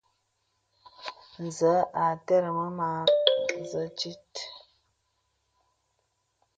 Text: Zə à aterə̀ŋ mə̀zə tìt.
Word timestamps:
Zə 1.57 1.71
à 2.01 2.03
aterə̀ŋ 2.13 2.57
mə̀zə 2.77 3.83
tìt. 3.97 4.33